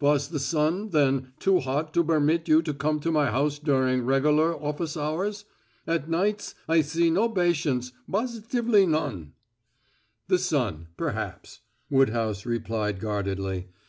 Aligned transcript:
"Was 0.00 0.28
the 0.28 0.38
sun, 0.38 0.90
then, 0.90 1.32
too 1.40 1.58
hot 1.58 1.92
to 1.94 2.04
bermit 2.04 2.46
you 2.46 2.62
to 2.62 2.72
come 2.72 3.00
to 3.00 3.10
my 3.10 3.32
house 3.32 3.58
during 3.58 4.06
regular 4.06 4.54
office 4.54 4.96
hours? 4.96 5.46
At 5.84 6.08
nights 6.08 6.54
I 6.68 6.80
see 6.80 7.10
no 7.10 7.28
batients 7.28 7.90
bositively 8.08 8.86
none." 8.88 9.32
"The 10.28 10.38
sun 10.38 10.86
perhaps," 10.96 11.58
Woodhouse 11.90 12.46
replied 12.46 13.00
guardedly. 13.00 13.66